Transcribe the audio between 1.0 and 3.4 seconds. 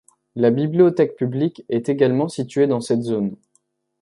publique est également située dans cette zone.